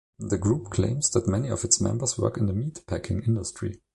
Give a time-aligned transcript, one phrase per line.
[0.17, 3.81] The group claims that many of its members work in the meat-packing industry.